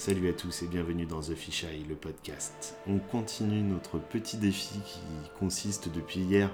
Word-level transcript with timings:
Salut 0.00 0.30
à 0.30 0.32
tous 0.32 0.62
et 0.62 0.66
bienvenue 0.66 1.04
dans 1.04 1.20
The 1.20 1.34
Fish 1.34 1.62
Eye, 1.62 1.84
le 1.86 1.94
podcast. 1.94 2.74
On 2.86 2.98
continue 2.98 3.60
notre 3.60 3.98
petit 3.98 4.38
défi 4.38 4.80
qui 4.86 5.02
consiste 5.38 5.90
depuis 5.90 6.20
hier 6.20 6.50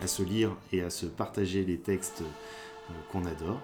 à 0.00 0.06
se 0.06 0.22
lire 0.22 0.56
et 0.70 0.80
à 0.80 0.88
se 0.88 1.06
partager 1.06 1.64
les 1.64 1.80
textes 1.80 2.22
euh, 2.22 2.94
qu'on 3.10 3.26
adore. 3.26 3.60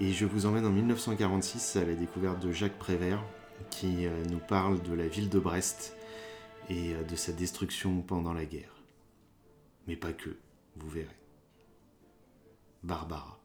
Et 0.00 0.10
je 0.10 0.24
vous 0.24 0.46
emmène 0.46 0.64
en 0.64 0.70
1946 0.70 1.76
à 1.76 1.84
la 1.84 1.92
découverte 1.92 2.40
de 2.40 2.50
Jacques 2.50 2.78
Prévert 2.78 3.22
qui 3.68 4.06
euh, 4.06 4.24
nous 4.30 4.38
parle 4.38 4.82
de 4.82 4.94
la 4.94 5.06
ville 5.06 5.28
de 5.28 5.38
Brest 5.38 5.94
et 6.70 6.94
euh, 6.94 7.02
de 7.02 7.16
sa 7.16 7.32
destruction 7.32 8.00
pendant 8.00 8.32
la 8.32 8.46
guerre. 8.46 8.74
Mais 9.86 9.96
pas 9.96 10.14
que, 10.14 10.30
vous 10.76 10.88
verrez. 10.88 11.18
Barbara. 12.84 13.38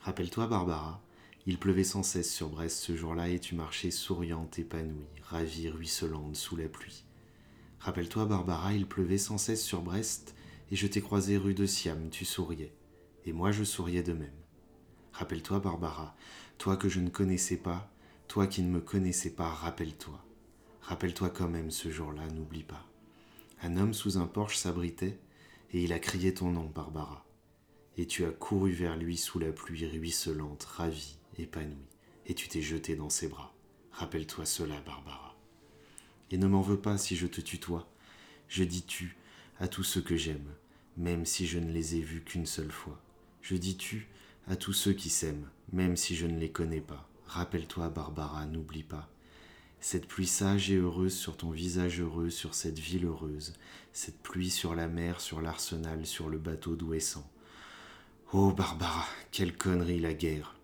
Rappelle-toi 0.00 0.48
Barbara, 0.48 1.00
il 1.48 1.58
pleuvait 1.58 1.84
sans 1.84 2.02
cesse 2.02 2.32
sur 2.32 2.48
Brest 2.48 2.78
ce 2.78 2.96
jour-là 2.96 3.28
et 3.28 3.38
tu 3.38 3.54
marchais 3.54 3.92
souriante, 3.92 4.58
épanouie, 4.58 5.06
ravie, 5.22 5.68
ruisselante 5.68 6.34
sous 6.34 6.56
la 6.56 6.68
pluie. 6.68 7.04
Rappelle-toi, 7.78 8.26
Barbara, 8.26 8.74
il 8.74 8.86
pleuvait 8.86 9.16
sans 9.16 9.38
cesse 9.38 9.64
sur 9.64 9.80
Brest 9.80 10.34
et 10.72 10.76
je 10.76 10.88
t'ai 10.88 11.00
croisé 11.00 11.36
rue 11.36 11.54
de 11.54 11.64
Siam, 11.64 12.10
tu 12.10 12.24
souriais. 12.24 12.74
Et 13.26 13.32
moi 13.32 13.52
je 13.52 13.62
souriais 13.62 14.02
de 14.02 14.12
même. 14.12 14.34
Rappelle-toi, 15.12 15.60
Barbara, 15.60 16.16
toi 16.58 16.76
que 16.76 16.88
je 16.88 16.98
ne 16.98 17.10
connaissais 17.10 17.56
pas, 17.56 17.92
toi 18.26 18.48
qui 18.48 18.62
ne 18.62 18.70
me 18.70 18.80
connaissais 18.80 19.30
pas, 19.30 19.48
rappelle-toi. 19.48 20.20
Rappelle-toi 20.80 21.30
quand 21.30 21.48
même 21.48 21.70
ce 21.70 21.90
jour-là, 21.90 22.26
n'oublie 22.34 22.64
pas. 22.64 22.84
Un 23.62 23.76
homme 23.76 23.94
sous 23.94 24.18
un 24.18 24.26
porche 24.26 24.56
s'abritait 24.56 25.20
et 25.70 25.84
il 25.84 25.92
a 25.92 26.00
crié 26.00 26.34
ton 26.34 26.50
nom, 26.50 26.68
Barbara. 26.74 27.24
Et 27.96 28.06
tu 28.06 28.24
as 28.24 28.30
couru 28.30 28.72
vers 28.72 28.96
lui 28.96 29.16
sous 29.16 29.38
la 29.38 29.52
pluie 29.52 29.86
ruisselante, 29.86 30.64
ravie, 30.64 31.18
épanoui, 31.38 31.86
et 32.26 32.34
tu 32.34 32.48
t'es 32.48 32.62
jeté 32.62 32.96
dans 32.96 33.10
ses 33.10 33.28
bras. 33.28 33.54
Rappelle-toi 33.92 34.44
cela, 34.44 34.80
Barbara. 34.80 35.36
Et 36.30 36.38
ne 36.38 36.46
m'en 36.46 36.60
veux 36.60 36.80
pas 36.80 36.98
si 36.98 37.16
je 37.16 37.26
te 37.26 37.40
tutoie. 37.40 37.88
Je 38.48 38.64
dis 38.64 38.84
tu 38.84 39.16
à 39.58 39.68
tous 39.68 39.84
ceux 39.84 40.02
que 40.02 40.16
j'aime, 40.16 40.50
même 40.96 41.24
si 41.24 41.46
je 41.46 41.58
ne 41.58 41.72
les 41.72 41.96
ai 41.96 42.00
vus 42.00 42.22
qu'une 42.22 42.46
seule 42.46 42.72
fois. 42.72 43.00
Je 43.42 43.56
dis 43.56 43.76
tu 43.76 44.08
à 44.48 44.56
tous 44.56 44.72
ceux 44.72 44.92
qui 44.92 45.08
s'aiment, 45.08 45.48
même 45.72 45.96
si 45.96 46.14
je 46.14 46.26
ne 46.26 46.38
les 46.38 46.50
connais 46.50 46.80
pas. 46.80 47.08
Rappelle-toi, 47.26 47.88
Barbara, 47.88 48.46
n'oublie 48.46 48.82
pas. 48.82 49.08
Cette 49.80 50.06
pluie 50.06 50.26
sage 50.26 50.70
et 50.70 50.76
heureuse 50.76 51.16
sur 51.16 51.36
ton 51.36 51.50
visage 51.50 52.00
heureux, 52.00 52.30
sur 52.30 52.54
cette 52.54 52.78
ville 52.78 53.04
heureuse, 53.04 53.54
cette 53.92 54.20
pluie 54.20 54.50
sur 54.50 54.74
la 54.74 54.88
mer, 54.88 55.20
sur 55.20 55.40
l'arsenal, 55.40 56.06
sur 56.06 56.28
le 56.28 56.38
bateau 56.38 56.76
d'Ouessant. 56.76 57.28
Oh, 58.32 58.52
Barbara, 58.52 59.06
quelle 59.30 59.56
connerie 59.56 60.00
la 60.00 60.14
guerre! 60.14 60.55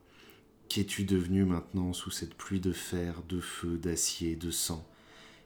Qu'es-tu 0.75 1.05
devenu 1.05 1.45
maintenant 1.45 1.92
sous 1.92 2.11
cette 2.11 2.34
pluie 2.34 2.59
de 2.59 2.73
fer, 2.73 3.17
de 3.28 3.41
feu, 3.41 3.77
d'acier, 3.77 4.37
de 4.37 4.51
sang? 4.51 4.83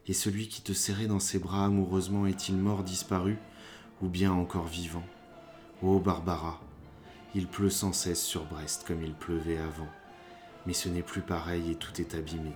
Et 0.07 0.13
celui 0.13 0.47
qui 0.47 0.61
te 0.61 0.71
serrait 0.71 1.07
dans 1.07 1.19
ses 1.19 1.37
bras 1.37 1.65
amoureusement 1.65 2.27
est-il 2.27 2.55
mort, 2.55 2.81
disparu, 2.81 3.37
ou 4.01 4.07
bien 4.07 4.31
encore 4.31 4.67
vivant? 4.67 5.03
Ô 5.81 5.99
Barbara, 5.99 6.61
il 7.35 7.45
pleut 7.45 7.69
sans 7.69 7.91
cesse 7.91 8.23
sur 8.23 8.45
Brest 8.45 8.85
comme 8.87 9.03
il 9.03 9.13
pleuvait 9.13 9.57
avant. 9.57 9.89
Mais 10.65 10.71
ce 10.71 10.87
n'est 10.87 11.01
plus 11.01 11.19
pareil 11.19 11.71
et 11.71 11.75
tout 11.75 11.99
est 11.99 12.15
abîmé. 12.15 12.53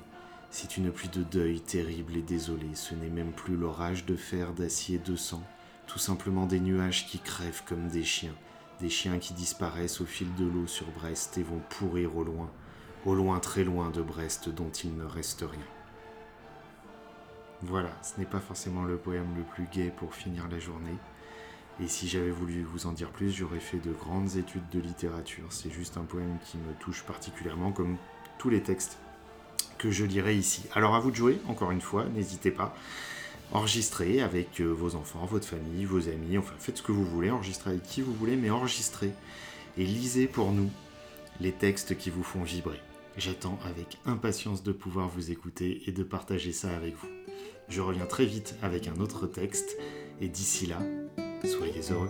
C'est 0.50 0.78
une 0.78 0.94
pluie 0.94 1.09
de 1.09 1.23
deuil 1.23 1.59
terrible 1.59 2.16
et 2.16 2.22
désolée. 2.22 2.75
Ce 2.75 2.95
n'est 2.95 3.09
même 3.09 3.33
plus 3.33 3.58
l'orage 3.58 4.06
de 4.06 4.16
fer, 4.16 4.53
d'acier, 4.53 4.97
de 4.97 5.17
sang, 5.17 5.44
tout 5.88 6.00
simplement 6.00 6.45
des 6.45 6.61
nuages 6.61 7.06
qui 7.06 7.19
crèvent 7.19 7.63
comme 7.66 7.89
des 7.89 8.06
chiens, 8.06 8.38
des 8.82 8.90
chiens 8.90 9.20
qui 9.20 9.34
disparaissent 9.34 10.02
au 10.02 10.06
fil 10.06 10.34
de 10.36 10.46
l'eau 10.46 10.66
sur 10.66 10.88
Brest 10.92 11.38
et 11.38 11.44
vont 11.44 11.62
pourrir 11.70 12.18
au 12.18 12.24
loin, 12.24 12.50
au 13.06 13.14
loin 13.14 13.40
très 13.40 13.64
loin 13.64 13.92
de 13.92 14.02
Brest 14.02 14.50
dont 14.50 14.72
il 14.72 14.98
ne 14.98 15.06
reste 15.06 15.42
rien. 15.42 15.66
Voilà, 17.62 17.91
ce 18.02 18.20
n'est 18.20 18.25
pas 18.25 18.40
forcément 18.40 18.84
le 18.84 18.97
poème 18.97 19.36
le 19.38 19.44
plus 19.44 19.68
gai 19.72 19.94
pour 19.96 20.16
finir 20.16 20.47
la 20.50 20.58
journée. 20.58 20.97
Et 21.80 21.88
si 21.88 22.08
j'avais 22.08 22.31
voulu 22.31 22.64
vous 22.64 22.88
en 22.88 22.91
dire 22.91 23.12
plus, 23.12 23.31
j'aurais 23.31 23.59
fait 23.59 23.78
de 23.78 23.91
grandes 23.91 24.36
études 24.36 24.68
de 24.72 24.80
littérature. 24.80 25.46
C'est 25.50 25.72
juste 25.72 25.97
un 25.97 26.03
poème 26.03 26.38
qui 26.44 26.58
me 26.58 26.74
touche 26.80 27.03
particulièrement, 27.03 27.72
comme 27.72 27.97
tous 28.40 28.50
les 28.50 28.64
textes 28.64 28.97
que 29.78 29.91
je 29.91 30.06
lirai 30.06 30.36
ici. 30.36 30.64
Alors 30.74 30.96
à 30.96 31.00
vous 31.00 31.12
de 31.12 31.16
jouer, 31.16 31.40
encore 31.47 31.72
une 31.72 31.81
fois, 31.81 32.06
n'hésitez 32.06 32.52
pas. 32.52 32.75
Enregistrez 33.53 34.22
avec 34.22 34.62
euh, 34.62 34.66
vos 34.66 34.95
enfants, 34.95 35.25
votre 35.25 35.45
famille, 35.45 35.84
vos 35.84 36.07
amis, 36.07 36.38
enfin 36.38 36.53
faites 36.57 36.78
ce 36.78 36.84
que 36.84 36.94
vous 36.94 37.06
voulez, 37.06 37.29
enregistrez 37.31 37.72
avec 37.72 37.84
qui 37.84 38.01
vous 38.01 38.13
voulez, 38.13 38.38
mais 38.38 38.50
enregistrez 38.50 39.12
et 39.78 39.84
lisez 39.84 40.28
pour 40.28 40.51
nous 40.51 40.69
les 41.39 41.51
textes 41.51 41.97
qui 41.97 42.09
vous 42.09 42.23
font 42.23 42.44
vibrer. 42.44 42.79
J'attends 43.17 43.59
avec 43.66 43.97
impatience 44.06 44.63
de 44.63 44.72
pouvoir 44.72 45.09
vous 45.09 45.31
écouter 45.31 45.81
et 45.85 45.91
de 45.91 46.03
partager 46.03 46.53
ça 46.53 46.73
avec 46.73 46.95
vous. 46.95 47.09
Je 47.67 47.81
reviens 47.81 48.06
très 48.06 48.25
vite 48.25 48.56
avec 48.61 48.88
un 48.88 49.00
autre 49.01 49.28
texte 49.28 49.78
et 50.22 50.29
d'ici 50.29 50.66
là, 50.66 50.79
soyez 51.44 51.81
heureux. 51.91 52.09